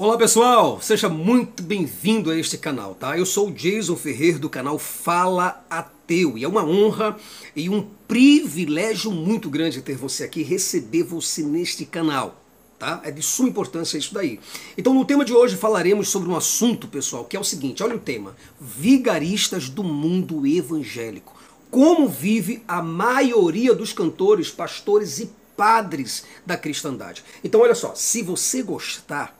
[0.00, 3.18] Olá pessoal, seja muito bem-vindo a este canal, tá?
[3.18, 7.16] Eu sou o Jason Ferrer do canal Fala Ateu e é uma honra
[7.56, 12.40] e um privilégio muito grande ter você aqui, receber você neste canal,
[12.78, 13.00] tá?
[13.02, 14.38] É de suma importância isso daí.
[14.76, 17.96] Então no tema de hoje falaremos sobre um assunto, pessoal, que é o seguinte, olha
[17.96, 21.34] o tema, vigaristas do mundo evangélico.
[21.72, 27.24] Como vive a maioria dos cantores, pastores e padres da cristandade.
[27.42, 29.36] Então olha só, se você gostar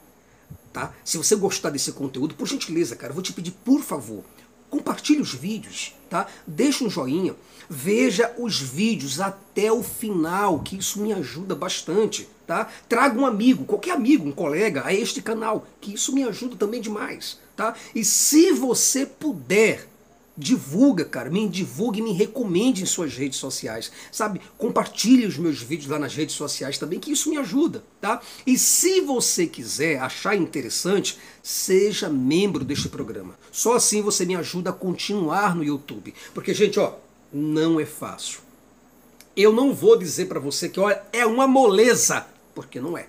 [0.71, 0.93] tá?
[1.03, 4.23] Se você gostar desse conteúdo, por gentileza, cara, eu vou te pedir, por favor,
[4.69, 6.27] compartilhe os vídeos, tá?
[6.45, 7.35] Deixa um joinha,
[7.69, 12.69] veja os vídeos até o final, que isso me ajuda bastante, tá?
[12.87, 16.81] Traga um amigo, qualquer amigo, um colega a este canal, que isso me ajuda também
[16.81, 17.73] demais, tá?
[17.93, 19.88] E se você puder
[20.39, 24.39] divulga, cara, me divulgue, me recomende em suas redes sociais, sabe?
[24.57, 28.21] Compartilhe os meus vídeos lá nas redes sociais também, que isso me ajuda, tá?
[28.47, 33.37] E se você quiser achar interessante, seja membro deste programa.
[33.51, 36.93] Só assim você me ajuda a continuar no YouTube, porque gente, ó,
[37.33, 38.39] não é fácil.
[39.35, 43.07] Eu não vou dizer para você que olha, é uma moleza, porque não é.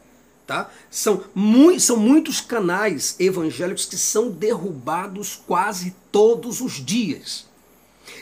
[0.50, 0.68] Tá?
[0.90, 7.46] São, mu são muitos canais evangélicos que são derrubados quase todos os dias.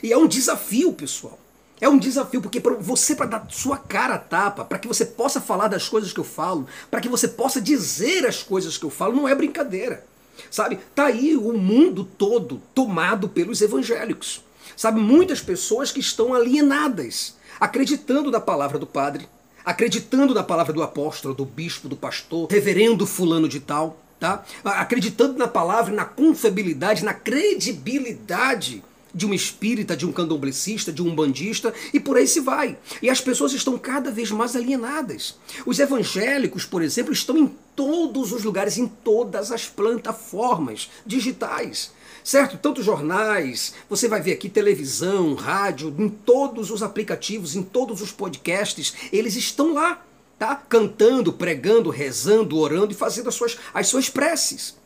[0.02, 1.38] E é um desafio, pessoal.
[1.80, 5.06] É um desafio, porque para você, para dar sua cara a tapa, para que você
[5.06, 8.84] possa falar das coisas que eu falo, para que você possa dizer as coisas que
[8.84, 10.04] eu falo, não é brincadeira.
[10.50, 10.78] Sabe?
[10.94, 14.42] Tá aí o mundo todo tomado pelos evangélicos.
[14.76, 15.00] Sabe?
[15.00, 19.26] Muitas pessoas que estão alienadas, acreditando na palavra do padre,
[19.64, 24.44] acreditando na palavra do apóstolo, do bispo, do pastor, reverendo fulano de tal, tá?
[24.64, 28.82] Acreditando na palavra, na confiabilidade, na credibilidade
[29.14, 32.76] de um espírita, de um candomblessista, de um bandista e por aí se vai.
[33.02, 35.36] E as pessoas estão cada vez mais alienadas.
[35.66, 41.90] Os evangélicos, por exemplo, estão em todos os lugares, em todas as plataformas digitais
[42.28, 42.58] certo?
[42.58, 48.12] Tanto jornais, você vai ver aqui televisão, rádio, em todos os aplicativos, em todos os
[48.12, 50.04] podcasts, eles estão lá,
[50.38, 50.54] tá?
[50.54, 54.76] Cantando, pregando, rezando, orando e fazendo as suas, as suas preces.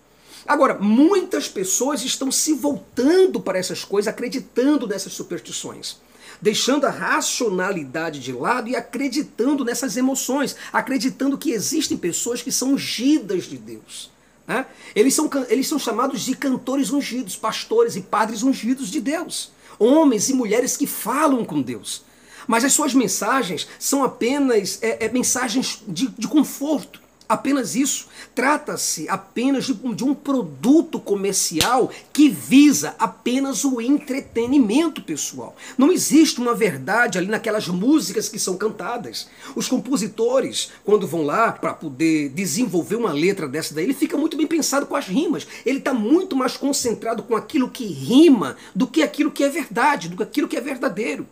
[0.46, 6.00] Agora, muitas pessoas estão se voltando para essas coisas, acreditando nessas superstições
[6.40, 12.72] deixando a racionalidade de lado e acreditando nessas emoções, acreditando que existem pessoas que são
[12.72, 14.10] ungidas de Deus.
[14.46, 14.66] Né?
[14.94, 19.52] Eles, são, eles são chamados de cantores ungidos, pastores e padres ungidos de Deus.
[19.78, 22.04] Homens e mulheres que falam com Deus.
[22.46, 27.01] Mas as suas mensagens são apenas é, é, mensagens de, de conforto,
[27.32, 28.08] Apenas isso.
[28.34, 35.56] Trata-se apenas de, de, um produto comercial que visa apenas o entretenimento pessoal.
[35.78, 39.30] Não existe uma verdade ali naquelas músicas que são cantadas.
[39.56, 44.36] Os compositores, quando vão lá para poder desenvolver uma letra dessa daí, ele fica muito
[44.36, 45.46] bem pensado com as rimas.
[45.64, 50.10] Ele está muito mais concentrado com aquilo que rima do que aquilo que é verdade,
[50.10, 51.26] do que aquilo que é verdadeiro.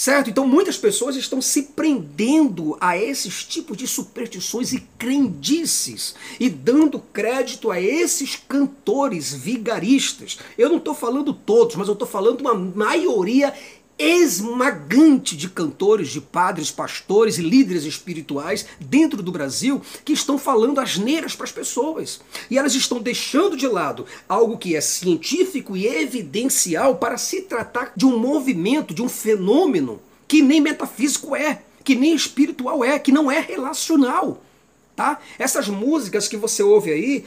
[0.00, 0.30] Certo?
[0.30, 7.00] Então muitas pessoas estão se prendendo a esses tipos de superstições e crendices e dando
[7.12, 10.38] crédito a esses cantores vigaristas.
[10.56, 13.52] Eu não estou falando todos, mas eu estou falando uma maioria
[14.00, 20.80] esmagante de cantores, de padres, pastores e líderes espirituais dentro do Brasil que estão falando
[20.80, 22.22] asneiras para as pessoas.
[22.50, 27.92] E elas estão deixando de lado algo que é científico e evidencial para se tratar
[27.94, 33.12] de um movimento, de um fenômeno que nem metafísico é, que nem espiritual é, que
[33.12, 34.42] não é relacional.
[34.96, 35.20] Tá?
[35.38, 37.26] Essas músicas que você ouve aí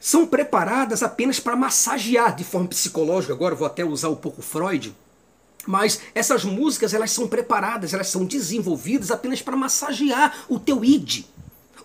[0.00, 3.32] são preparadas apenas para massagear de forma psicológica.
[3.32, 4.92] Agora vou até usar um pouco Freud
[5.68, 11.26] mas essas músicas elas são preparadas, elas são desenvolvidas apenas para massagear o teu id,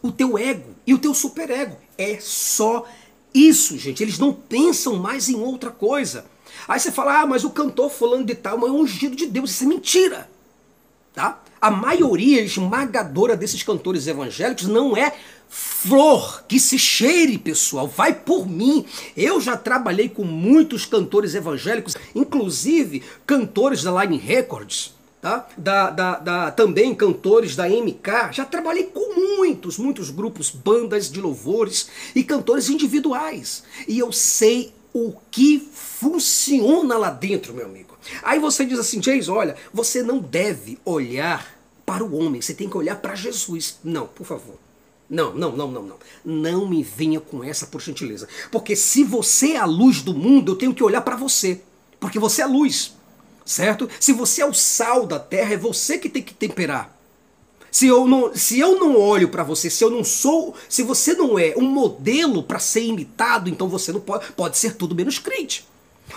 [0.02, 1.76] o teu ego e o teu superego.
[1.98, 2.88] É só
[3.34, 4.02] isso, gente.
[4.02, 6.26] Eles não pensam mais em outra coisa.
[6.66, 9.52] Aí você fala, ah, mas o cantor fulano de tal é um ungido de Deus.
[9.52, 10.30] Isso é mentira.
[11.14, 11.44] Tá?
[11.63, 15.13] A maioria esmagadora desses cantores evangélicos não é
[15.47, 17.88] flor que se cheire, pessoal.
[17.88, 18.85] Vai por mim.
[19.16, 24.93] Eu já trabalhei com muitos cantores evangélicos, inclusive cantores da Line Records.
[25.22, 25.47] Tá?
[25.58, 31.22] Da, da, da, também cantores da MK, já trabalhei com muitos, muitos grupos, bandas de
[31.22, 33.64] louvores e cantores individuais.
[33.88, 37.97] E eu sei o que funciona lá dentro, meu amigo.
[38.22, 42.69] Aí você diz assim, James, olha, você não deve olhar para o homem, você tem
[42.69, 43.79] que olhar para Jesus.
[43.84, 44.55] Não, por favor.
[45.09, 45.97] Não, não, não, não, não.
[46.23, 48.28] Não me venha com essa por gentileza.
[48.51, 51.61] Porque se você é a luz do mundo, eu tenho que olhar para você.
[51.99, 52.95] Porque você é a luz.
[53.45, 53.90] Certo?
[53.99, 56.95] Se você é o sal da terra, é você que tem que temperar.
[57.73, 61.16] Se eu não, se eu não olho para você, se eu não sou, se você
[61.16, 65.17] não é um modelo para ser imitado, então você não pode, pode ser tudo menos
[65.17, 65.66] crente.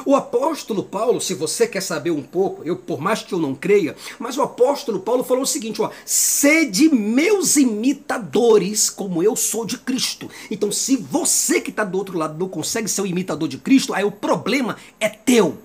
[0.04, 3.54] O apóstolo Paulo, se você quer saber um pouco, eu por mais que eu não
[3.54, 9.64] creia, mas o apóstolo Paulo falou o seguinte, ó: "Sede meus imitadores, como eu sou
[9.64, 10.28] de Cristo".
[10.50, 13.94] Então, se você que está do outro lado não consegue ser o imitador de Cristo,
[13.94, 15.56] aí o problema é teu.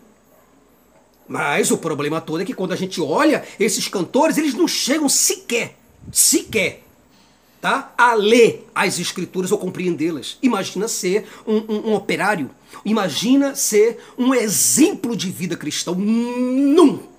[1.27, 5.09] Mas o problema todo é que quando a gente olha esses cantores, eles não chegam
[5.09, 5.81] sequer
[6.12, 6.83] sequer
[7.62, 7.94] tá?
[7.98, 10.38] a ler as escrituras ou compreendê-las.
[10.42, 12.50] Imagina ser um, um, um, operário,
[12.83, 15.94] imagina ser um exemplo de vida cristã.
[15.94, 17.12] Nunca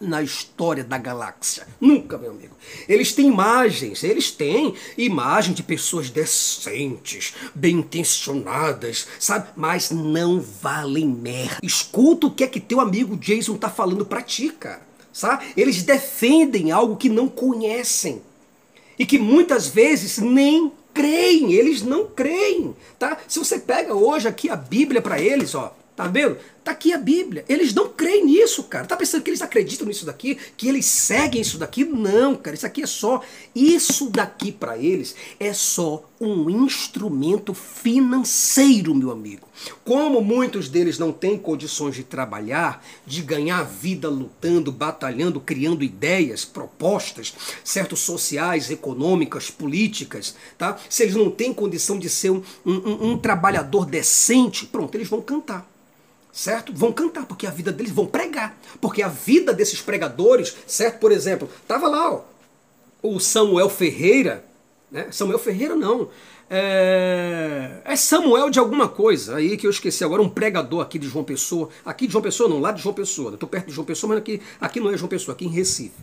[0.00, 1.66] na história da galáxia.
[1.80, 2.54] Nunca, meu amigo.
[2.88, 9.48] Eles têm imagens, eles têm imagem de pessoas decentes, bem intencionadas, sabe?
[9.56, 11.58] Mas não valem merda.
[11.62, 15.46] Escuta o que é que teu amigo Jason tá falando pra ti, cara sabe?
[15.56, 18.20] Eles defendem algo que não conhecem
[18.98, 23.16] e que muitas vezes nem creem, eles não creem, tá?
[23.26, 26.36] Se você pega hoje aqui a Bíblia para eles, ó, tá vendo?
[26.64, 27.44] Tá aqui a Bíblia.
[27.46, 28.86] Eles não creem nisso, cara.
[28.86, 30.38] Tá pensando que eles acreditam nisso daqui?
[30.56, 31.84] Que eles seguem isso daqui?
[31.84, 32.56] Não, cara.
[32.56, 33.20] Isso aqui é só.
[33.54, 39.46] Isso daqui para eles é só um instrumento financeiro, meu amigo.
[39.84, 46.46] Como muitos deles não têm condições de trabalhar, de ganhar vida lutando, batalhando, criando ideias,
[46.46, 47.94] propostas, certo?
[47.94, 50.78] Sociais, econômicas, políticas, tá?
[50.88, 55.20] Se eles não têm condição de ser um, um, um trabalhador decente, pronto, eles vão
[55.20, 55.74] cantar
[56.34, 56.72] certo?
[56.74, 58.58] Vão cantar, porque a vida deles vão pregar.
[58.80, 60.98] Porque a vida desses pregadores, certo?
[60.98, 62.22] Por exemplo, tava lá, ó,
[63.00, 64.44] o Samuel Ferreira,
[64.90, 65.06] né?
[65.12, 66.10] Samuel Ferreira não.
[66.48, 71.08] É, é, Samuel de alguma coisa, aí que eu esqueci agora, um pregador aqui de
[71.08, 71.68] João Pessoa.
[71.84, 73.32] Aqui de João Pessoa, não, lá de João Pessoa.
[73.32, 75.50] Eu tô perto de João Pessoa, mas aqui, aqui não é João Pessoa, aqui em
[75.50, 75.94] Recife.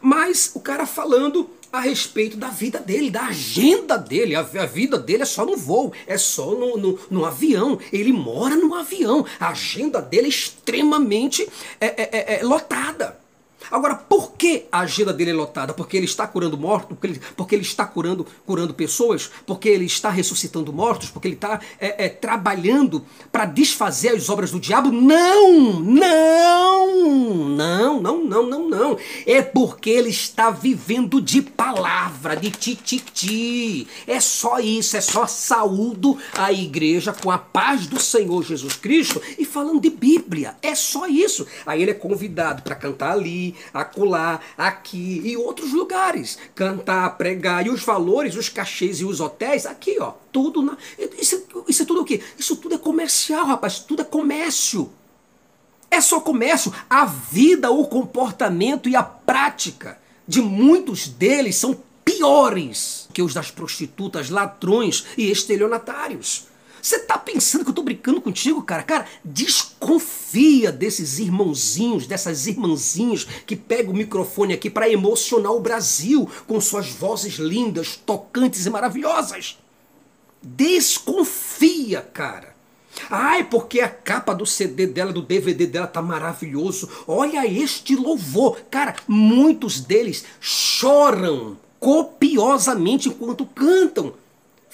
[0.00, 4.36] Mas o cara falando a respeito da vida dele, da agenda dele.
[4.36, 7.78] A, a vida dele é só no voo, é só no, no, no, avião.
[7.92, 9.26] Ele mora no avião.
[9.40, 11.48] A agenda dele é extremamente
[11.80, 13.23] é, é, é, é lotada.
[13.70, 15.72] Agora, por que a agenda dele é lotada?
[15.72, 16.88] Porque ele está curando mortos?
[16.88, 19.30] Porque ele, porque ele está curando, curando pessoas?
[19.46, 21.10] Porque ele está ressuscitando mortos?
[21.10, 24.90] Porque ele está é, é, trabalhando para desfazer as obras do diabo?
[24.90, 25.80] Não!
[25.80, 27.24] Não!
[27.54, 28.98] Não, não, não, não, não.
[29.26, 33.86] É porque ele está vivendo de palavra, de tititi.
[34.06, 39.20] É só isso, é só saúdo a igreja com a paz do Senhor Jesus Cristo
[39.38, 40.56] e falando de Bíblia.
[40.62, 41.46] É só isso.
[41.64, 46.38] Aí ele é convidado para cantar ali, acolá, aqui e outros lugares.
[46.54, 47.66] Cantar, pregar.
[47.66, 50.12] E os valores, os cachês e os hotéis, aqui, ó.
[50.32, 50.76] Tudo na.
[51.18, 52.20] Isso, isso é tudo o quê?
[52.38, 53.78] Isso tudo é comercial, rapaz.
[53.80, 54.90] Tudo é comércio.
[55.90, 56.72] É só comércio.
[56.88, 63.50] A vida, o comportamento e a prática de muitos deles são piores que os das
[63.50, 66.48] prostitutas, ladrões e estelionatários.
[66.84, 68.82] Você tá pensando que eu tô brincando contigo, cara?
[68.82, 76.28] Cara, desconfia desses irmãozinhos, dessas irmãzinhas que pegam o microfone aqui para emocionar o Brasil
[76.46, 79.58] com suas vozes lindas, tocantes e maravilhosas.
[80.42, 82.54] Desconfia, cara.
[83.08, 86.86] Ai, porque a capa do CD dela, do DVD dela tá maravilhoso.
[87.06, 88.60] Olha este louvor.
[88.70, 94.12] Cara, muitos deles choram copiosamente enquanto cantam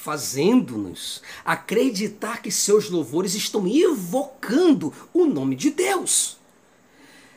[0.02, 6.39] fazendo-nos acreditar que seus louvores estão evocando o nome de Deus.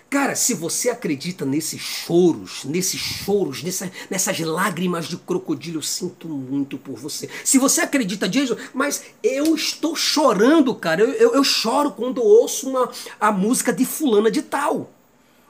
[0.09, 6.29] Cara, se você acredita nesses choros, nesses choros, nessa, nessas lágrimas de crocodilo, eu sinto
[6.29, 7.27] muito por você.
[7.43, 11.01] Se você acredita disso, mas eu estou chorando, cara.
[11.01, 14.93] Eu, eu, eu choro quando ouço uma, a música de fulana de tal.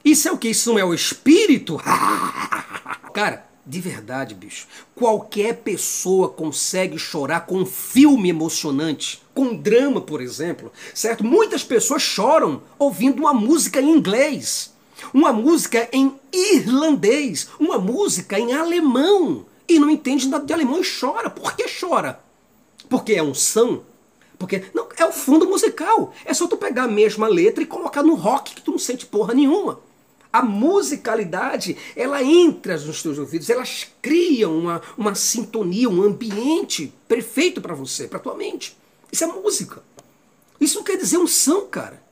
[0.04, 0.48] Isso é o que?
[0.48, 1.78] Isso não é o espírito?
[3.12, 4.66] cara, de verdade, bicho.
[4.94, 11.24] Qualquer pessoa consegue chorar com um filme emocionante, com drama, por exemplo, certo?
[11.24, 14.72] Muitas pessoas choram ouvindo uma música em inglês,
[15.14, 20.84] uma música em irlandês, uma música em alemão e não entende nada de alemão e
[20.84, 21.30] chora.
[21.30, 22.20] Por que chora?
[22.88, 23.82] Porque é unção?
[24.38, 26.12] Porque não é o fundo musical.
[26.24, 29.06] É só tu pegar a mesma letra e colocar no rock que tu não sente
[29.06, 29.80] porra nenhuma.
[30.34, 37.60] A musicalidade, ela entra nos teus ouvidos, elas criam uma, uma sintonia, um ambiente perfeito
[37.60, 38.76] para você, para tua mente.
[39.12, 39.80] Isso é música.
[40.60, 42.02] Isso não quer dizer unção, cara.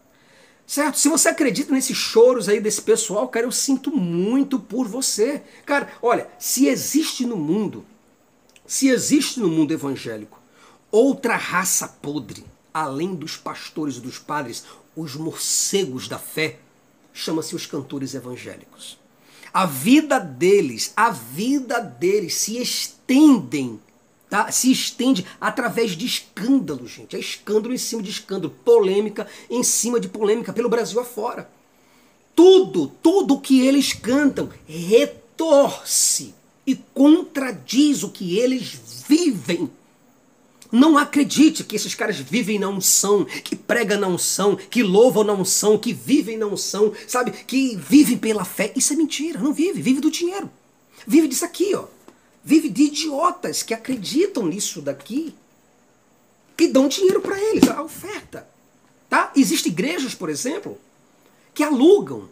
[0.65, 1.01] Certo?
[1.01, 5.43] Se você acredita nesses choros aí desse pessoal, cara, eu sinto muito por você.
[5.67, 7.85] Cara, olha, se existe no mundo,
[8.65, 10.41] se existe no mundo evangélico
[10.93, 14.63] outra raça podre, além dos pastores e dos padres,
[14.95, 16.61] os morcegos da fé,
[17.13, 18.99] chama-se os cantores evangélicos.
[19.53, 23.79] A vida deles, a vida deles se estendem,
[24.31, 24.51] tá?
[24.51, 27.15] Se estende através de escândalo, gente.
[27.15, 31.51] É escândalo em cima de escândalo, polêmica em cima de polêmica pelo Brasil afora.
[32.35, 36.35] Tudo, tudo que eles cantam retorce
[36.67, 39.71] e contradiz o que eles vivem.
[40.73, 45.35] Não acredite que esses caras vivem na unção, que pregam na unção, que louvam na
[45.35, 47.31] unção, que vivem na unção, sabe?
[47.31, 48.73] Que vivem pela fé.
[48.75, 50.51] Isso é mentira, não vive, vive do dinheiro.
[51.07, 51.85] Vive disso aqui, ó.
[52.43, 55.35] Vive de idiotas que acreditam nisso daqui,
[56.57, 58.49] que dão dinheiro para eles, a oferta.
[59.11, 59.31] Tá?
[59.37, 60.79] Existem igrejas, por exemplo,
[61.53, 62.31] que alugam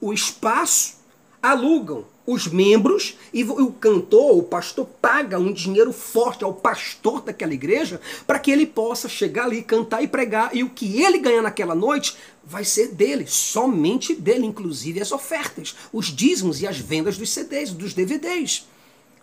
[0.00, 0.94] o espaço,
[1.42, 7.52] alugam os membros e o cantor, o pastor, paga um dinheiro forte ao pastor daquela
[7.52, 10.54] igreja para que ele possa chegar ali, cantar e pregar.
[10.54, 15.74] E o que ele ganhar naquela noite vai ser dele, somente dele, inclusive as ofertas,
[15.92, 18.64] os dízimos e as vendas dos CDs, dos DVDs,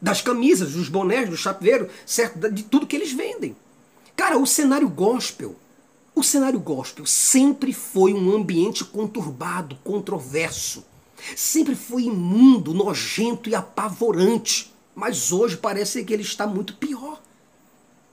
[0.02, 2.52] das camisas, dos bonés, do chaveiro, certo?
[2.52, 3.56] De tudo que eles vendem.
[4.18, 5.56] Cara, o cenário gospel,
[6.14, 10.84] o cenário gospel sempre foi um ambiente conturbado, controverso
[11.36, 14.74] Sempre foi imundo, nojento e apavorante.
[14.96, 17.22] Mas hoje parece que ele está muito pior.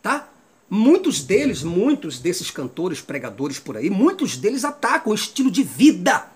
[0.02, 0.28] Tá?
[0.68, 6.30] Muitos deles, muitos desses cantores, pregadores por aí, muitos deles atacam o estilo de vida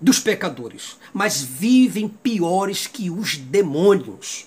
[0.00, 4.46] dos pecadores, mas vivem piores que os demônios.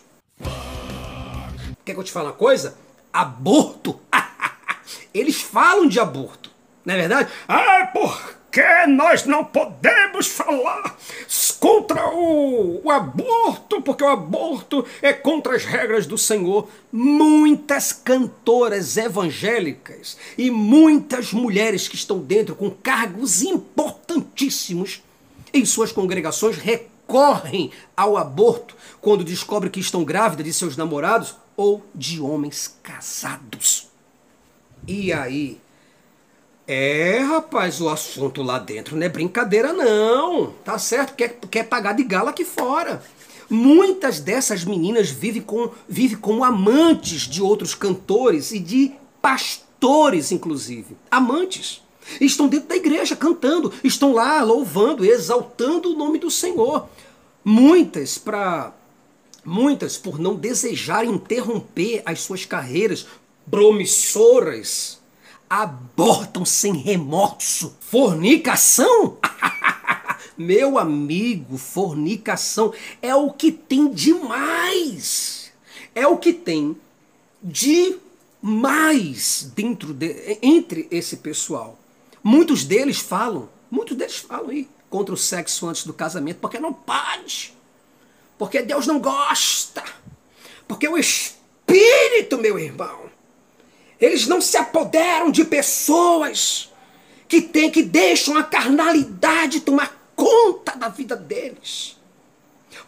[1.84, 2.78] Quer que eu te fale uma coisa?
[3.12, 4.00] Aborto.
[5.14, 6.50] Eles falam de aborto,
[6.86, 7.32] não é verdade?
[7.48, 10.98] Ah, por que nós não podemos falar
[11.60, 16.68] contra o, o, aborto, porque o aborto é contra as regras do Senhor.
[16.92, 25.02] Muitas cantoras evangélicas e muitas mulheres que estão dentro com cargos importantíssimos
[25.54, 31.86] em suas congregações recorrem ao aborto quando descobrem que estão grávidas de seus namorados ou
[31.94, 33.88] de homens casados.
[34.88, 35.60] E aí,
[36.68, 40.54] é, rapaz, o assunto lá dentro não é brincadeira, não.
[40.64, 41.16] Tá certo?
[41.16, 43.04] Quer, quer pagar de gala aqui fora.
[43.50, 50.96] Muitas dessas meninas vivem, com, vivem como amantes de outros cantores e de pastores, inclusive.
[51.10, 51.82] Amantes.
[52.20, 56.88] Estão dentro da igreja cantando, estão lá louvando, exaltando o nome do Senhor.
[57.44, 58.74] Muitas para
[59.44, 63.08] muitas por não desejarem interromper as suas carreiras
[63.50, 65.01] promissoras
[65.52, 67.76] abortam sem remorso.
[67.82, 69.18] Fornicação?
[70.38, 75.52] Meu amigo, fornicação é o que tem demais.
[75.94, 76.78] É o que tem
[77.44, 77.92] demais
[79.54, 81.78] dentro de, entre esse pessoal.
[82.24, 86.72] Muitos deles falam, muitos deles falam aí contra o sexo antes do casamento, porque não
[86.72, 87.54] pode.
[88.38, 89.84] Porque Deus não gosta.
[90.66, 93.01] Porque o espírito, meu irmão,
[94.02, 96.72] eles não se apoderam de pessoas
[97.28, 101.96] que têm que deixam a carnalidade tomar conta da vida deles.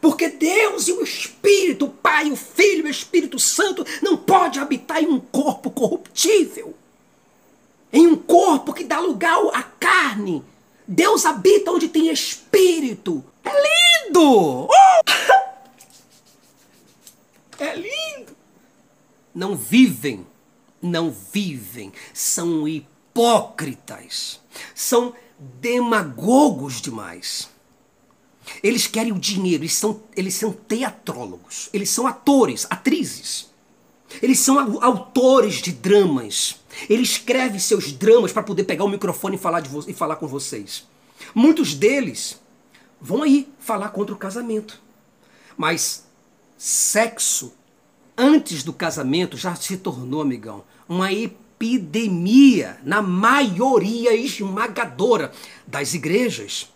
[0.02, 4.60] Porque Deus e o Espírito, o Pai, o Filho e o Espírito Santo não pode
[4.60, 6.74] habitar em um corpo corruptível.
[7.92, 10.44] Em um corpo que dá lugar à carne.
[10.88, 13.24] Deus habita onde tem espírito.
[13.46, 14.68] É lindo!
[17.60, 18.36] É lindo!
[19.34, 20.26] Não vivem
[20.84, 24.42] não vivem, são hipócritas,
[24.76, 27.50] são demagogos demais.
[28.62, 33.52] Eles querem o dinheiro, eles são, eles são teatrólogos, eles são atores, atrizes.
[34.22, 36.58] Eles são autores de dramas.
[36.90, 40.28] Ele escreve seus dramas para poder pegar o microfone e falar, de e falar com
[40.28, 40.88] vocês.
[41.34, 42.40] Muitos deles
[43.02, 44.80] vão aí falar contra o casamento.
[45.58, 46.06] Mas
[46.58, 47.54] sexo
[48.18, 55.32] antes do casamento já se tornou, amigão, uma epidemia na maioria esmagadora
[55.66, 56.72] das igrejas.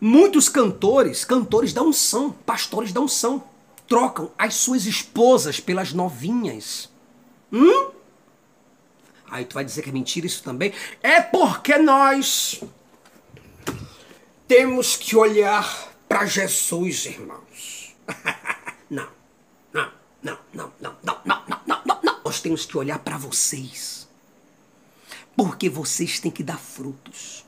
[0.00, 3.42] Muitos cantores, cantores da unção, pastores da unção,
[3.88, 6.90] trocam as suas esposas pelas novinhas.
[7.52, 7.90] Hum?
[9.30, 10.72] Aí tu vai dizer que é mentira isso também?
[11.02, 12.62] É porque nós
[14.46, 17.94] temos que olhar para Jesus, irmãos.
[20.24, 24.08] não, não, não, não, não, não, não, não, não, nós temos que olhar para vocês.
[25.36, 27.44] Porque vocês têm que dar frutos.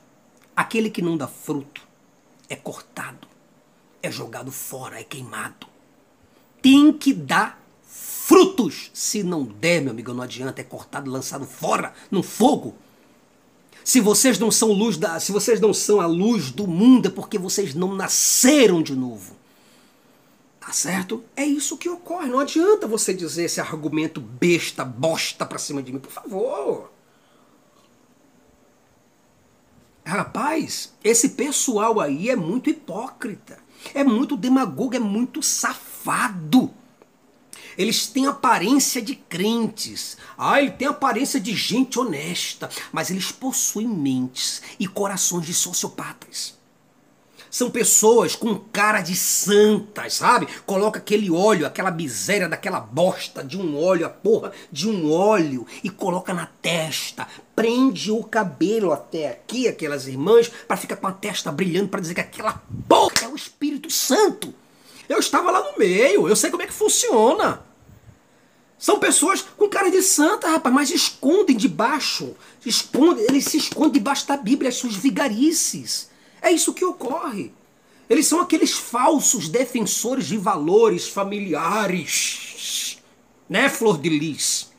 [0.55, 1.81] Aquele que não dá fruto
[2.47, 3.27] é cortado,
[4.01, 5.67] é jogado fora, é queimado.
[6.61, 8.91] Tem que dar frutos.
[8.93, 12.75] Se não der, meu amigo, não adianta, é cortado, lançado fora no fogo.
[13.83, 17.11] Se vocês não são luz da, se vocês não são a luz do mundo é
[17.11, 19.35] porque vocês não nasceram de novo.
[20.67, 21.23] Tá certo?
[21.33, 22.27] É isso que ocorre.
[22.27, 26.91] Não adianta você dizer esse argumento besta, bosta pra cima de mim, por favor.
[30.05, 33.59] Rapaz, esse pessoal aí é muito hipócrita,
[33.93, 36.73] é muito demagogo, é muito safado.
[37.77, 40.17] Eles têm aparência de crentes.
[40.37, 42.69] Ah, ele tem aparência de gente honesta.
[42.91, 46.57] Mas eles possuem mentes e corações de sociopatas.
[47.57, 50.47] São pessoas com cara de santas, sabe?
[50.63, 55.65] Coloca aquele óleo, aquela miséria daquela bosta de um óleo, a porra de um óleo,
[55.83, 57.27] e coloca na testa.
[57.55, 62.13] Prende o cabelo até aqui, aquelas irmãs, para ficar com a testa brilhando, para dizer
[62.13, 64.53] que aquela porra é o Espírito Santo.
[65.09, 67.63] Eu estava lá no meio, eu sei como é que funciona.
[68.77, 72.35] São pessoas com cara de santa, rapaz, mas escondem debaixo.
[72.63, 76.15] Escondem, eles se escondem debaixo da Bíblia, as suas vigarices.
[76.47, 77.51] É isso que ocorre.
[78.09, 82.99] Eles são aqueles falsos defensores de valores familiares.
[83.49, 84.71] Né, Flor de Lis?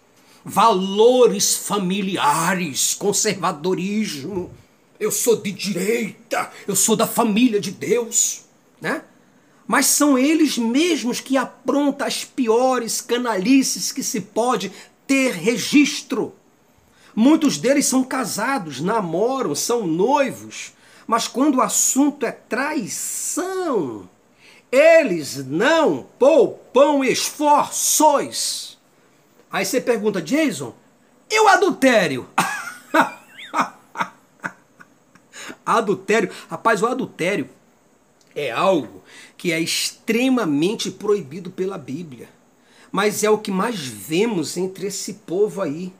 [0.43, 4.51] Valores familiares, conservadorismo.
[4.99, 8.47] Eu sou de direita, eu sou da família de Deus,
[8.81, 9.03] né?
[9.67, 14.73] mas são eles mesmos que aprontam as piores canalices que se pode
[15.07, 16.35] ter registro.
[17.15, 20.73] Muitos deles são casados, namoram, são noivos,
[21.09, 24.07] mas quando o assunto é traição,
[24.71, 28.77] eles não poupam esforços.
[29.51, 30.75] Aí você pergunta, Jason,
[31.31, 32.29] e o adultério?
[35.65, 37.49] adultério, rapaz, o adultério
[38.37, 39.03] é algo
[39.39, 42.29] que é extremamente proibido pela Bíblia.
[42.93, 45.91] Mas é o que mais vemos entre esse povo aí.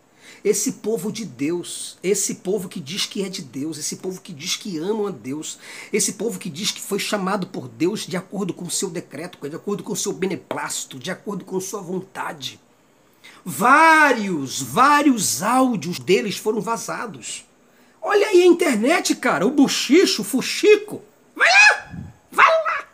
[0.45, 4.33] Esse povo de Deus, esse povo que diz que é de Deus, esse povo que
[4.33, 5.59] diz que ama a Deus,
[5.93, 9.39] esse povo que diz que foi chamado por Deus de acordo com o seu decreto,
[9.49, 12.61] de acordo com o seu beneplácito, de acordo com sua vontade.
[13.45, 17.45] Vários, vários áudios deles foram vazados.
[18.01, 21.03] Olha aí a internet, cara, o buchicho, o fuxico.
[21.35, 21.69] Vai lá!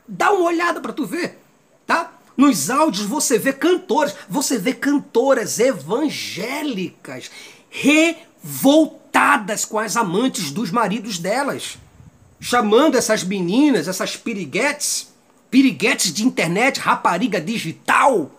[0.06, 1.43] Dá uma olhada para tu ver?
[2.36, 7.30] Nos áudios você vê cantores, você vê cantoras evangélicas
[7.70, 11.78] revoltadas com as amantes dos maridos delas,
[12.40, 15.12] chamando essas meninas, essas piriguetes,
[15.50, 18.30] piriguetes de internet, rapariga digital,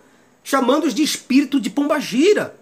[0.44, 2.56] chamando-os de espírito de pombagira.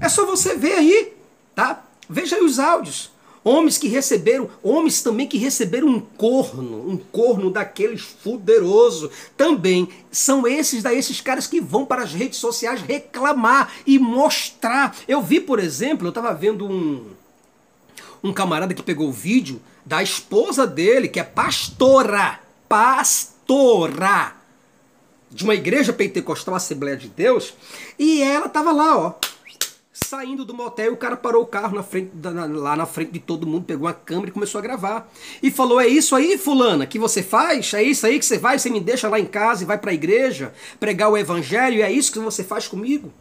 [0.00, 1.12] É só você ver aí,
[1.54, 1.84] tá?
[2.08, 3.10] Veja aí os áudios.
[3.42, 9.10] Homens que receberam, homens também que receberam um corno, um corno daqueles fuderoso.
[9.36, 14.94] Também são esses daí, esses caras que vão para as redes sociais reclamar e mostrar.
[15.08, 17.04] Eu vi, por exemplo, eu estava vendo um
[18.22, 24.34] um camarada que pegou o vídeo da esposa dele, que é pastora, pastora
[25.30, 27.54] de uma igreja pentecostal Assembleia de Deus,
[27.98, 29.14] e ela estava lá, ó,
[30.10, 33.46] saindo do motel, o cara parou o carro na frente, lá na frente de todo
[33.46, 35.08] mundo, pegou uma câmera e começou a gravar.
[35.40, 37.72] E falou: É isso aí, fulana, que você faz?
[37.74, 38.58] É isso aí que você vai?
[38.58, 41.80] Você me deixa lá em casa e vai para a igreja pregar o evangelho?
[41.80, 43.12] É isso que você faz comigo?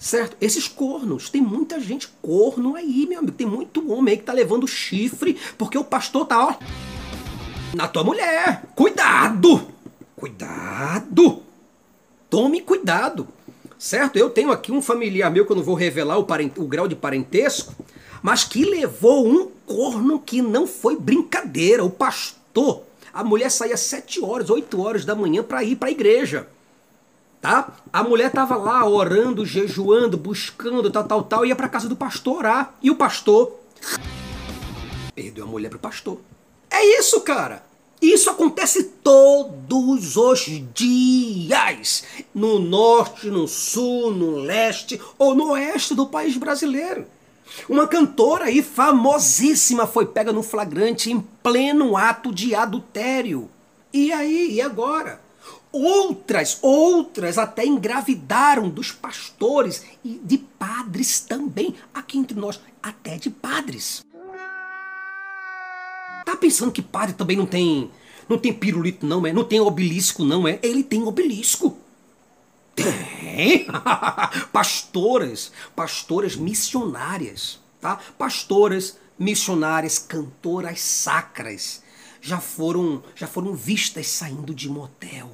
[0.00, 0.36] Certo?
[0.40, 3.36] Esses cornos, tem muita gente corno aí, meu amigo.
[3.36, 6.54] Tem muito homem aí que tá levando chifre porque o pastor tá, ó,
[7.72, 8.64] na tua mulher.
[8.74, 9.68] Cuidado!
[10.16, 11.42] Cuidado!
[12.28, 13.35] Tome cuidado
[13.78, 14.16] certo?
[14.16, 16.52] Eu tenho aqui um familiar meu que eu não vou revelar o, parent...
[16.58, 17.74] o grau de parentesco,
[18.22, 21.84] mas que levou um corno que não foi brincadeira.
[21.84, 25.92] O pastor, a mulher saía sete horas, oito horas da manhã para ir para a
[25.92, 26.48] igreja.
[27.40, 27.76] Tá?
[27.92, 32.38] A mulher tava lá orando, jejuando, buscando, tal, tal, tal, ia para casa do pastor
[32.38, 32.74] orar.
[32.82, 33.52] E o pastor
[35.14, 36.20] perdeu a mulher pro pastor.
[36.70, 37.65] É isso, cara.
[38.00, 40.40] Isso acontece todos os
[40.74, 42.04] dias,
[42.34, 47.06] no norte, no sul, no leste ou no oeste do país brasileiro.
[47.68, 53.48] Uma cantora aí famosíssima foi pega no flagrante em pleno ato de adultério.
[53.92, 55.20] E aí, e agora?
[55.72, 63.30] Outras, outras até engravidaram dos pastores e de padres também, aqui entre nós, até de
[63.30, 64.05] padres.
[66.26, 67.88] Tá pensando que padre também não tem
[68.28, 69.32] não tem pirulito não, é?
[69.32, 70.58] Não tem obelisco não, é?
[70.60, 71.78] Ele tem obelisco.
[72.74, 73.68] Tem!
[74.52, 78.00] pastoras, pastoras missionárias, tá?
[78.18, 81.84] Pastoras, missionárias, cantoras sacras
[82.20, 85.30] já foram, já foram vistas saindo de motel.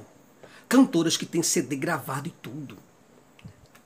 [0.69, 2.77] Cantoras que têm CD gravado e tudo.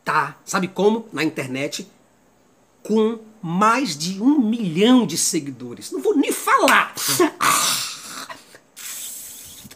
[0.03, 0.37] Tá?
[0.43, 1.07] Sabe como?
[1.13, 1.89] Na internet
[2.83, 5.91] com mais de um milhão de seguidores.
[5.91, 6.93] Não vou nem falar.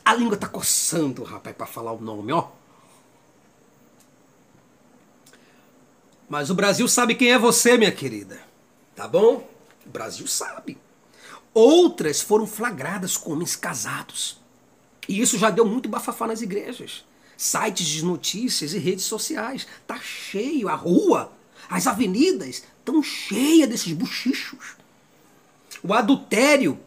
[0.04, 2.50] A língua tá coçando, rapaz, para falar o nome, ó.
[6.28, 8.42] Mas o Brasil sabe quem é você, minha querida.
[8.96, 9.48] Tá bom?
[9.86, 10.78] O Brasil sabe.
[11.54, 14.40] Outras foram flagradas com homens casados.
[15.08, 17.04] E isso já deu muito bafafá nas igrejas.
[17.36, 19.68] Sites de notícias e redes sociais.
[19.86, 21.34] Tá cheio, a rua,
[21.70, 24.76] as avenidas estão cheias desses buchichos.
[25.82, 26.78] O adultério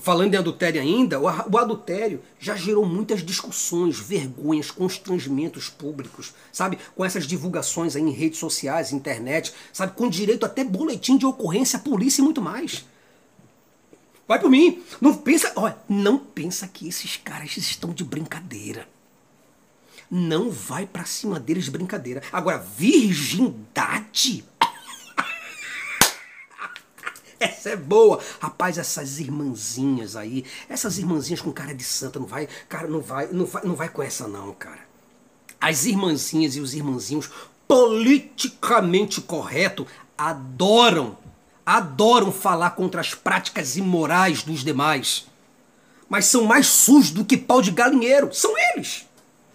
[0.00, 6.78] falando em adultério ainda, o adultério já gerou muitas discussões, vergonhas, constrangimentos públicos, sabe?
[6.94, 9.92] Com essas divulgações aí em redes sociais, internet, sabe?
[9.96, 12.84] Com direito até boletim de ocorrência, polícia e muito mais.
[14.28, 14.82] Vai por mim.
[15.00, 18.88] Não pensa, olha, não pensa que esses caras estão de brincadeira.
[20.08, 22.22] Não vai para cima deles de brincadeira.
[22.32, 24.44] Agora, virgindade
[27.46, 28.20] essa é boa.
[28.40, 33.28] Rapaz, essas irmãzinhas aí, essas irmãzinhas com cara de santa, não vai, cara, não vai,
[33.32, 34.86] não vai, não vai com essa não, cara.
[35.60, 37.30] As irmãzinhas e os irmãzinhos
[37.66, 41.16] politicamente correto adoram,
[41.64, 45.26] adoram falar contra as práticas imorais dos demais.
[46.08, 48.32] Mas são mais sujos do que pau de galinheiro.
[48.32, 49.06] São eles.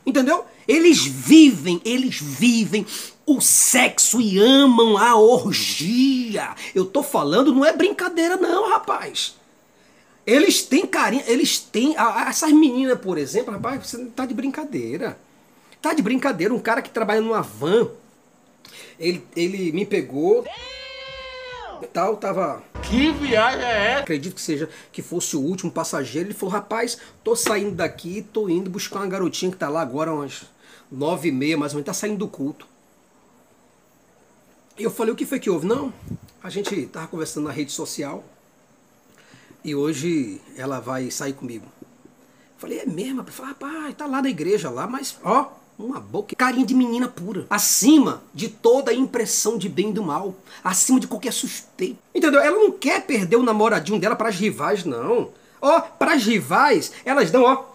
[0.06, 0.45] Entendeu?
[0.67, 2.86] Eles vivem, eles vivem
[3.35, 6.55] o sexo e amam a orgia.
[6.73, 9.35] Eu tô falando, não é brincadeira não, rapaz.
[10.25, 11.95] Eles têm carinho, eles têm.
[12.27, 15.17] Essas meninas, por exemplo, rapaz, você tá de brincadeira.
[15.81, 16.53] Tá de brincadeira.
[16.53, 17.89] Um cara que trabalha numa van,
[18.99, 20.45] ele, ele me pegou.
[21.91, 22.63] Tal, tava.
[22.83, 24.01] Que viagem é essa?
[24.01, 26.27] Acredito que seja que fosse o último passageiro.
[26.27, 30.13] Ele falou: Rapaz, tô saindo daqui, tô indo buscar uma garotinha que tá lá agora,
[30.13, 30.43] umas
[30.91, 32.67] nove e meia mais ou menos, tá saindo do culto.
[34.77, 35.67] Eu falei, o que foi que houve?
[35.67, 35.93] Não,
[36.43, 38.23] a gente estava conversando na rede social
[39.63, 41.65] e hoje ela vai sair comigo.
[42.57, 43.23] falei, é mesmo?
[43.25, 47.45] Falei, rapaz, tá lá na igreja lá, mas ó, uma boca, carinha de menina pura,
[47.49, 51.97] acima de toda impressão de bem e do mal, acima de qualquer suspeito.
[52.13, 52.39] Entendeu?
[52.39, 55.31] Ela não quer perder o namoradinho dela para as rivais, não.
[55.62, 57.70] Ó, para as rivais, elas dão, ó,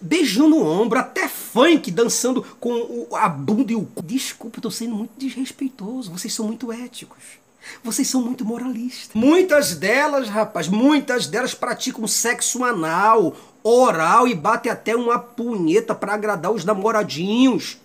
[0.00, 4.02] beijão no ombro, até funk dançando com a bunda e o cu.
[4.02, 6.10] Desculpa, eu tô sendo muito desrespeitoso.
[6.10, 7.40] Vocês são muito éticos.
[7.84, 9.10] Vocês são muito moralistas.
[9.14, 16.14] Muitas delas, rapaz, muitas delas praticam sexo anal, oral e batem até uma punheta para
[16.14, 17.78] agradar os namoradinhos.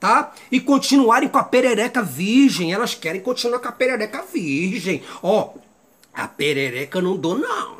[0.00, 0.32] Tá?
[0.50, 2.72] E continuarem com a perereca virgem.
[2.72, 5.02] Elas querem continuar com a perereca virgem.
[5.22, 5.50] Ó,
[6.14, 7.79] a perereca não dou não.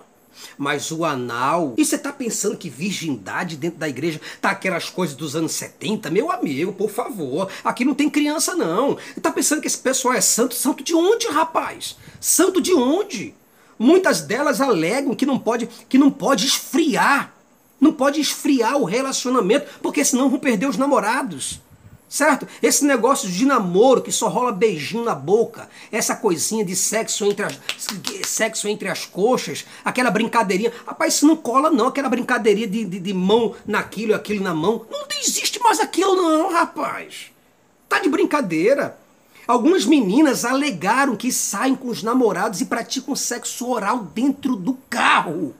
[0.57, 1.75] Mas o anal.
[1.77, 6.11] E você tá pensando que virgindade dentro da igreja tá aquelas coisas dos anos 70?
[6.11, 7.49] Meu amigo, por favor.
[7.65, 8.97] Aqui não tem criança, não.
[9.21, 10.55] Tá pensando que esse pessoal é santo?
[10.55, 11.97] Santo de onde, rapaz?
[12.21, 13.35] Santo de onde?
[13.79, 17.35] Muitas delas alegam que não pode, que não pode esfriar.
[17.81, 21.61] Não pode esfriar o relacionamento, porque senão vão perder os namorados
[22.11, 22.47] certo?
[22.61, 27.47] Esse negócio de namoro que só rola beijinho na boca, essa coisinha de sexo entre
[27.47, 27.59] as,
[28.27, 30.73] sexo entre as coxas, aquela brincadeirinha.
[30.85, 34.53] Rapaz, isso não cola não, aquela brincadeirinha de, de, de mão naquilo e aquilo na
[34.53, 34.85] mão.
[34.91, 37.31] Não existe mais aquilo não, rapaz.
[37.89, 38.99] Tá de brincadeira.
[39.47, 45.55] Algumas meninas alegaram que saem com os namorados e praticam sexo oral dentro do carro.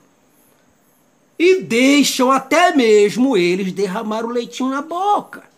[1.39, 5.50] E deixam até mesmo eles derramar o leitinho na boca.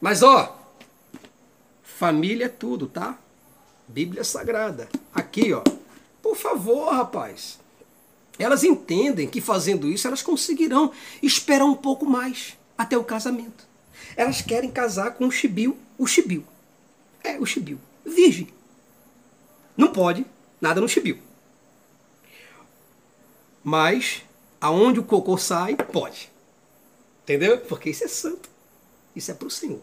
[0.00, 0.58] Mas ó,
[1.82, 3.18] família é tudo, tá?
[3.88, 4.88] Bíblia Sagrada.
[5.14, 5.62] Aqui, ó.
[6.20, 7.58] Por favor, rapaz.
[8.38, 13.66] Elas entendem que fazendo isso elas conseguirão esperar um pouco mais até o casamento.
[14.16, 16.44] Elas querem casar com o chibiu, o chibiu.
[17.24, 17.78] É, o chibiu.
[18.04, 18.48] Virgem.
[19.76, 20.26] Não pode
[20.60, 21.18] nada no chibiu.
[23.62, 24.22] Mas
[24.60, 26.30] aonde o cocô sai, pode.
[27.22, 27.58] Entendeu?
[27.60, 28.48] Porque isso é santo.
[29.16, 29.80] Isso é para o Senhor.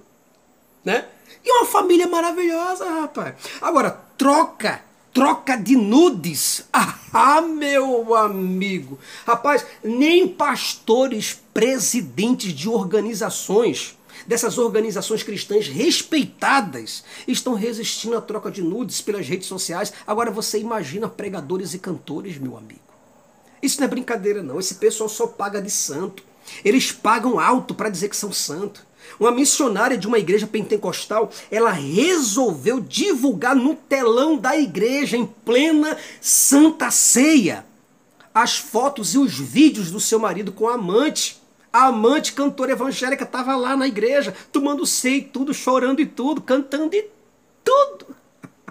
[0.86, 1.06] Né?
[1.44, 3.36] E uma família maravilhosa, rapaz.
[3.60, 4.82] Agora, troca,
[5.14, 6.64] troca de nudes.
[7.16, 8.98] Ah, meu amigo.
[9.24, 18.64] Rapaz, nem pastores, presidentes de organizações, dessas organizações cristãs respeitadas, estão resistindo à troca de
[18.64, 19.94] nudes pelas redes sociais.
[20.08, 22.82] Agora você imagina pregadores e cantores, meu amigo.
[23.62, 24.60] Isso não é brincadeira, não.
[24.60, 26.24] Esse pessoal só paga de santo.
[26.66, 28.82] Eles pagam alto para dizer que são santos.
[29.20, 35.98] Uma missionária de uma igreja pentecostal, ela resolveu divulgar no telão da igreja, em plena
[36.22, 37.66] Santa Ceia,
[38.34, 41.42] as fotos e os vídeos do seu marido com a amante.
[41.72, 46.42] A amante cantora evangélica estava lá na igreja, tomando ceia e tudo, chorando e tudo,
[46.42, 47.10] cantando e
[47.64, 48.16] tudo.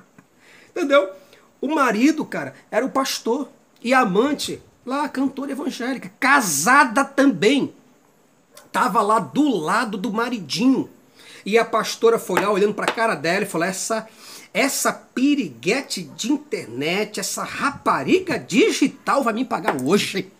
[0.70, 1.11] Entendeu?
[1.61, 3.48] O marido, cara, era o pastor.
[3.83, 7.74] E a amante, lá, cantora evangélica, casada também.
[8.72, 10.88] Tava lá do lado do maridinho.
[11.44, 14.08] E a pastora foi lá olhando para a cara dela e falou: essa,
[14.52, 20.32] essa piriguete de internet, essa rapariga digital vai me pagar hoje.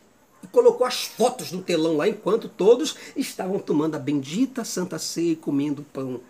[0.43, 5.33] E colocou as fotos no telão lá enquanto todos estavam tomando a bendita Santa Ceia
[5.33, 6.21] e comendo pão.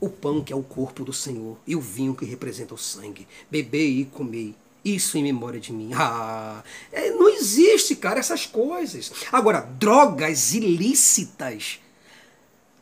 [0.00, 3.28] O pão que é o corpo do Senhor e o vinho que representa o sangue.
[3.48, 4.54] Bebei e comei.
[4.84, 5.90] Isso em memória de mim.
[5.94, 9.12] Ah, é, não existe, cara, essas coisas.
[9.30, 11.78] Agora, drogas ilícitas.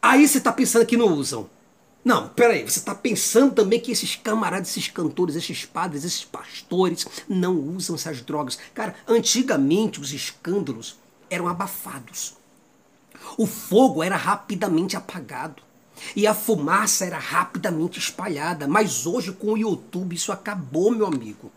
[0.00, 1.50] Aí você está pensando que não usam.
[2.04, 7.06] Não, peraí, você está pensando também que esses camaradas, esses cantores, esses padres, esses pastores
[7.28, 8.58] não usam essas drogas.
[8.72, 10.96] Cara, antigamente os escândalos
[11.28, 12.34] eram abafados.
[13.36, 15.62] O fogo era rapidamente apagado.
[16.14, 18.68] E a fumaça era rapidamente espalhada.
[18.68, 21.50] Mas hoje, com o YouTube, isso acabou, meu amigo.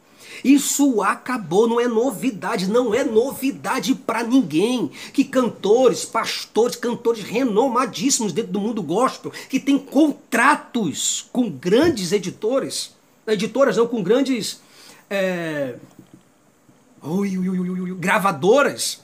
[0.43, 4.91] Isso acabou, não é novidade, não é novidade para ninguém.
[5.13, 12.95] Que cantores, pastores, cantores renomadíssimos dentro do mundo gospel, que têm contratos com grandes editores,
[13.27, 14.61] editoras não, com grandes
[15.09, 15.75] é,
[17.03, 19.01] ui, ui, ui, gravadoras,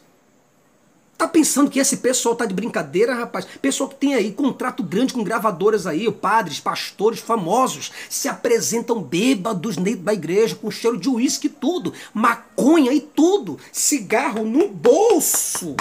[1.17, 3.47] Tá pensando que esse pessoal tá de brincadeira, rapaz?
[3.60, 9.77] Pessoal que tem aí contrato grande com gravadoras aí, padres, pastores famosos, se apresentam bêbados
[9.77, 15.75] dentro da igreja, com cheiro de uísque e tudo, maconha e tudo, cigarro no bolso.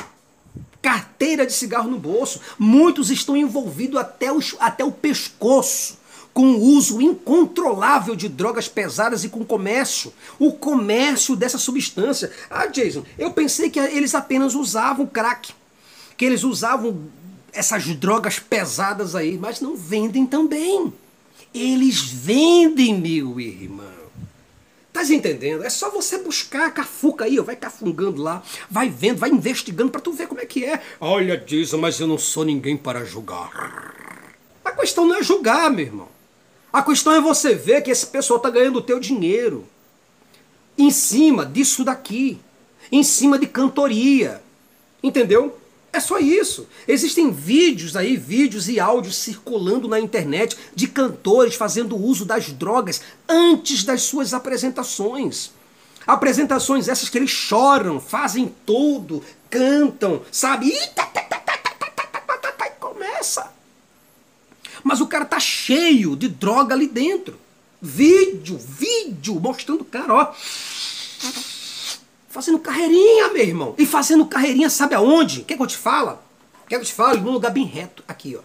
[0.80, 2.40] Carteira de cigarro no bolso.
[2.58, 5.98] Muitos estão envolvidos até, os, até o pescoço
[6.36, 10.12] com o uso incontrolável de drogas pesadas e com o comércio.
[10.38, 12.30] O comércio dessa substância.
[12.50, 15.54] Ah, Jason, eu pensei que eles apenas usavam crack.
[16.14, 17.04] Que eles usavam
[17.54, 20.92] essas drogas pesadas aí, mas não vendem também.
[21.54, 23.86] Eles vendem, meu irmão.
[24.92, 25.64] Tá entendendo?
[25.64, 30.02] É só você buscar cafuca aí, ó, vai cafungando lá, vai vendo, vai investigando para
[30.02, 30.82] tu ver como é que é.
[31.00, 33.94] Olha, Jason, mas eu não sou ninguém para julgar.
[34.62, 36.15] A questão não é julgar, meu irmão.
[36.72, 39.66] A questão é você ver que esse pessoal está ganhando o teu dinheiro
[40.76, 42.38] em cima disso daqui,
[42.92, 44.42] em cima de cantoria.
[45.02, 45.58] Entendeu?
[45.92, 46.68] É só isso.
[46.86, 53.00] Existem vídeos aí, vídeos e áudios circulando na internet de cantores fazendo uso das drogas
[53.26, 55.52] antes das suas apresentações.
[56.06, 60.68] Apresentações essas que eles choram, fazem tudo, cantam, sabe?
[60.68, 61.06] E
[62.78, 63.55] começa.
[64.86, 67.36] Mas o cara tá cheio de droga ali dentro.
[67.82, 70.32] Vídeo, vídeo, mostrando o cara, ó.
[72.28, 73.74] Fazendo carreirinha, meu irmão.
[73.76, 75.42] E fazendo carreirinha, sabe aonde?
[75.42, 76.24] Quer que eu te fala?
[76.68, 77.20] Quer que eu te fale?
[77.20, 78.04] Num lugar bem reto.
[78.06, 78.42] Aqui, ó.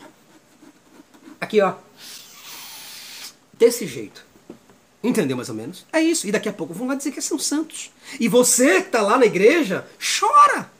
[1.40, 1.76] Aqui, ó.
[3.54, 4.26] Desse jeito.
[5.04, 5.86] Entendeu mais ou menos?
[5.94, 6.28] É isso.
[6.28, 7.92] E daqui a pouco vão lá dizer que são santos.
[8.20, 9.86] E você que tá lá na igreja,
[10.20, 10.72] chora.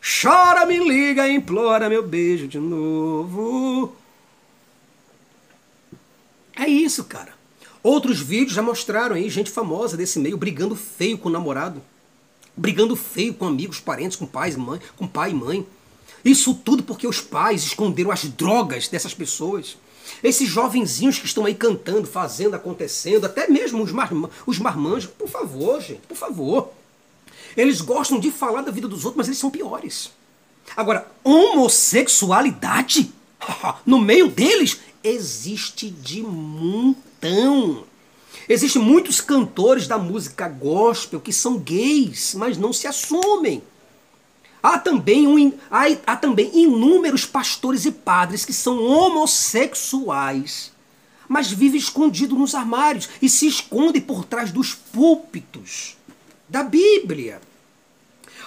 [0.00, 3.96] Chora, me liga, implora meu beijo de novo.
[6.56, 7.32] É isso, cara.
[7.82, 11.82] Outros vídeos já mostraram aí gente famosa desse meio brigando feio com o namorado,
[12.56, 15.66] brigando feio com amigos, parentes, com pais, mãe, com pai e mãe.
[16.24, 19.76] Isso tudo porque os pais esconderam as drogas dessas pessoas.
[20.22, 24.10] Esses jovenzinhos que estão aí cantando, fazendo, acontecendo, até mesmo os, mar,
[24.46, 26.72] os marmanjos, por favor, gente, por favor.
[27.56, 30.12] Eles gostam de falar da vida dos outros, mas eles são piores.
[30.76, 33.12] Agora, homossexualidade?
[33.84, 37.84] No meio deles, existe de montão.
[38.48, 43.62] Existem muitos cantores da música gospel que são gays, mas não se assumem.
[44.62, 50.70] Há também, um, há, há também inúmeros pastores e padres que são homossexuais,
[51.28, 55.96] mas vivem escondidos nos armários e se escondem por trás dos púlpitos
[56.48, 57.40] da Bíblia.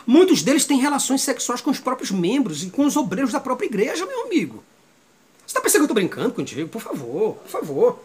[0.08, 3.66] Muitos deles têm relações sexuais com os próprios membros e com os obreiros da própria
[3.66, 4.64] igreja, meu amigo.
[5.46, 6.68] Você tá pensando que eu tô brincando contigo?
[6.68, 8.00] Por favor, por favor.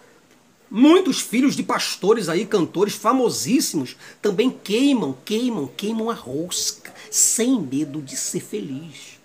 [0.71, 8.01] Muitos filhos de pastores aí, cantores famosíssimos, também queimam, queimam, queimam a rosca, sem medo
[8.01, 9.19] de ser feliz.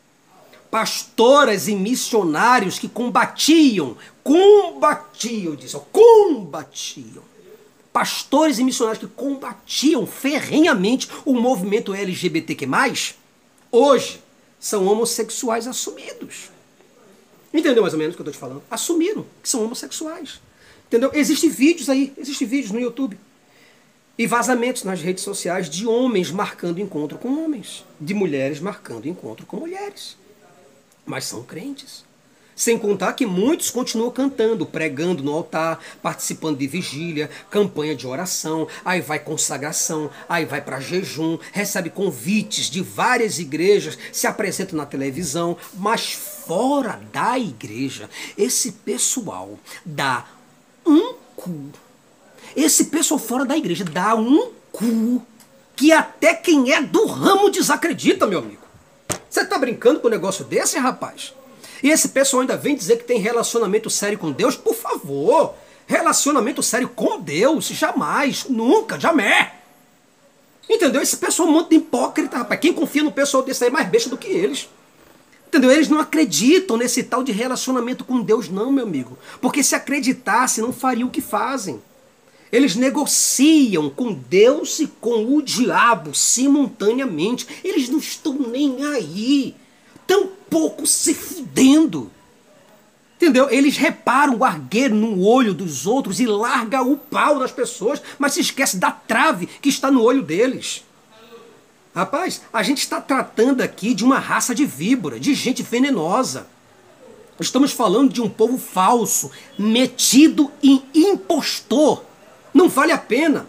[0.71, 7.23] Pastoras e missionários que combatiam, combatiam, disse, combatiam.
[7.93, 12.67] Pastores e missionários que combatiam ferrenhamente o movimento LGBTQ+,
[13.71, 14.19] hoje
[14.60, 16.54] são homossexuais assumidos.
[17.55, 18.63] Entendeu mais ou menos o que eu estou te falando?
[18.69, 20.41] Assumiram que são homossexuais.
[20.87, 21.09] Entendeu?
[21.13, 23.17] Existem vídeos aí, existem vídeos no YouTube.
[24.17, 29.45] E vazamentos nas redes sociais de homens marcando encontro com homens, de mulheres marcando encontro
[29.45, 30.17] com mulheres.
[31.05, 32.03] Mas são crentes.
[32.55, 38.67] Sem contar que muitos continuam cantando, pregando no altar, participando de vigília, campanha de oração,
[38.85, 44.85] aí vai consagração, aí vai para jejum, recebe convites de várias igrejas, se apresenta na
[44.85, 50.25] televisão, mas fora da igreja, esse pessoal dá
[50.86, 51.71] um cu.
[52.55, 55.21] Esse pessoal fora da igreja dá um cu
[55.75, 58.63] que até quem é do ramo desacredita, meu amigo.
[59.29, 61.34] Você tá brincando com um negócio desse, rapaz?
[61.84, 64.55] E esse pessoal ainda vem dizer que tem relacionamento sério com Deus?
[64.55, 65.53] Por favor!
[65.86, 67.67] Relacionamento sério com Deus?
[67.67, 69.51] Jamais, nunca, jamais!
[70.69, 71.01] Entendeu?
[71.01, 72.60] Esse pessoal é um monte de hipócrita, rapaz.
[72.60, 74.69] Quem confia no pessoal desse aí é mais besta do que eles.
[75.55, 75.71] Entendeu?
[75.71, 79.17] Eles não acreditam nesse tal de relacionamento com Deus, não, meu amigo.
[79.39, 81.81] Porque se acreditasse, não fariam o que fazem.
[82.51, 87.47] Eles negociam com Deus e com o diabo simultaneamente.
[87.63, 89.55] Eles não estão nem aí
[90.55, 92.09] pouco se fudendo.
[93.17, 93.49] Entendeu?
[93.49, 98.33] Eles reparam o argueiro no olho dos outros e larga o pau das pessoas, mas
[98.33, 100.83] se esquece da trave que está no olho deles.
[101.95, 106.45] Rapaz, a gente está tratando aqui de uma raça de víbora, de gente venenosa.
[107.39, 112.03] Estamos falando de um povo falso, metido em impostor.
[112.53, 113.47] Não vale a pena.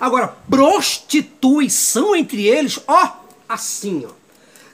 [0.00, 4.12] Agora, prostituição entre eles, ó, assim, ó.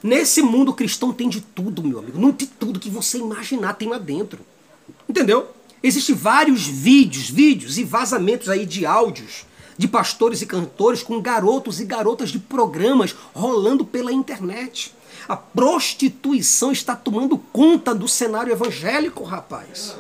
[0.01, 2.17] Nesse mundo cristão tem de tudo, meu amigo.
[2.17, 4.39] Não tem tudo que você imaginar tem lá dentro.
[5.09, 5.51] Entendeu?
[5.83, 9.50] Existem vários vídeos, vídeos e vazamentos aí de áudios
[9.81, 14.95] de pastores e cantores com garotos e garotas de programas rolando pela internet.
[15.27, 19.97] A prostituição está tomando conta do cenário evangélico, rapaz.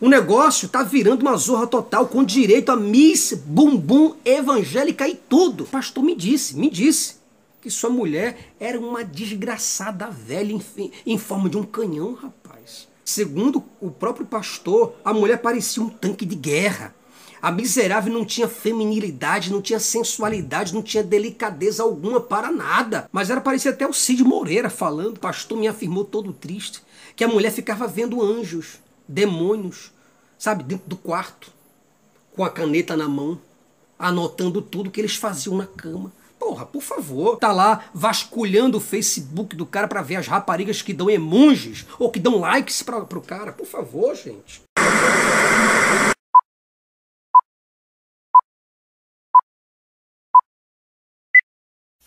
[0.00, 5.62] O negócio está virando uma zorra total com direito a Miss Bumbum evangélica e tudo.
[5.62, 7.14] O pastor me disse, me disse
[7.60, 12.88] que sua mulher era uma desgraçada velha em, em forma de um canhão, rapaz.
[13.04, 16.92] Segundo o próprio pastor, a mulher parecia um tanque de guerra.
[17.42, 23.08] A miserável não tinha feminilidade, não tinha sensualidade, não tinha delicadeza alguma para nada.
[23.10, 25.16] Mas era parecia até o Cid Moreira falando.
[25.16, 26.80] O pastor me afirmou todo triste
[27.16, 28.78] que a mulher ficava vendo anjos,
[29.08, 29.90] demônios,
[30.38, 31.50] sabe, dentro do quarto,
[32.30, 33.36] com a caneta na mão,
[33.98, 36.12] anotando tudo que eles faziam na cama.
[36.38, 37.38] Porra, por favor.
[37.38, 42.10] Tá lá vasculhando o Facebook do cara para ver as raparigas que dão emojis ou
[42.10, 43.52] que dão likes pra, pro cara.
[43.52, 44.62] Por favor, gente.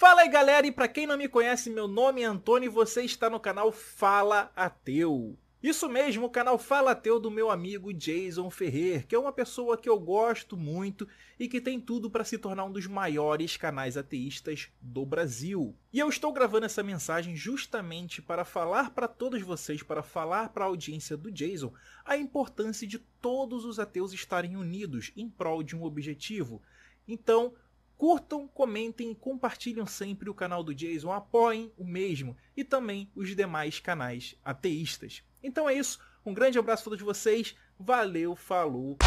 [0.07, 3.01] Fala aí galera, e para quem não me conhece, meu nome é Antônio e você
[3.01, 5.35] está no canal Fala Ateu.
[5.63, 9.75] Isso mesmo, o canal Fala Teu do meu amigo Jason Ferrer, que é uma pessoa
[9.75, 11.07] que eu gosto muito
[11.39, 15.75] e que tem tudo para se tornar um dos maiores canais ateístas do Brasil.
[15.91, 20.65] E eu estou gravando essa mensagem justamente para falar para todos vocês, para falar para
[20.65, 21.73] a audiência do Jason,
[22.05, 26.61] a importância de todos os ateus estarem unidos em prol de um objetivo.
[27.07, 27.53] Então,
[27.97, 33.33] Curtam, comentem e compartilhem sempre o canal do Jason, apoiem o mesmo e também os
[33.35, 35.23] demais canais ateístas.
[35.41, 38.97] Então é isso, um grande abraço a todos vocês, valeu, falou.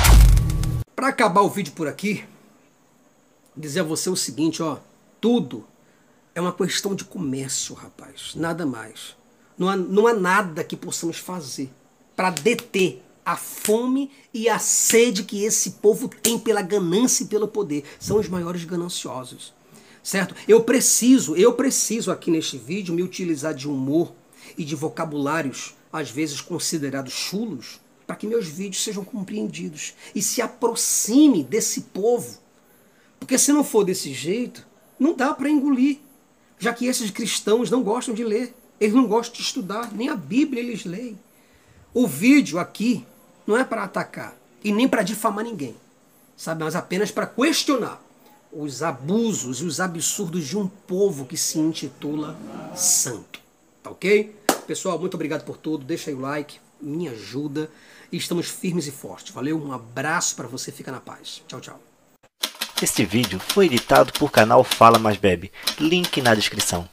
[0.96, 2.24] Para acabar o vídeo por aqui,
[3.56, 4.78] dizer a você o seguinte, ó,
[5.20, 5.66] tudo
[6.34, 9.16] é uma questão de comércio, rapaz, nada mais.
[9.58, 11.70] Não há, não há nada que possamos fazer
[12.16, 17.46] para deter a fome e a sede que esse povo tem pela ganância e pelo
[17.46, 17.84] poder.
[18.00, 19.52] São os maiores gananciosos.
[20.02, 20.34] Certo?
[20.48, 24.14] Eu preciso, eu preciso aqui neste vídeo me utilizar de humor
[24.56, 30.40] e de vocabulários às vezes considerados chulos, para que meus vídeos sejam compreendidos e se
[30.40, 32.38] aproxime desse povo.
[33.20, 34.66] Porque se não for desse jeito,
[34.98, 35.98] não dá para engolir,
[36.58, 40.16] já que esses cristãos não gostam de ler, eles não gostam de estudar, nem a
[40.16, 41.18] Bíblia eles leem.
[41.92, 43.04] O vídeo aqui
[43.48, 45.74] não é para atacar e nem para difamar ninguém,
[46.36, 46.62] sabe?
[46.62, 47.98] Mas apenas para questionar
[48.52, 52.36] os abusos e os absurdos de um povo que se intitula
[52.76, 53.40] santo.
[53.82, 54.36] Tá ok?
[54.66, 55.82] Pessoal, muito obrigado por tudo.
[55.82, 57.70] Deixa aí o like, me ajuda.
[58.12, 59.32] E estamos firmes e fortes.
[59.32, 59.58] Valeu?
[59.58, 60.70] Um abraço para você.
[60.70, 61.42] Fica na paz.
[61.48, 61.80] Tchau, tchau.
[62.82, 65.50] Este vídeo foi editado por canal Fala Mais Bebe.
[65.78, 66.88] Link na descrição.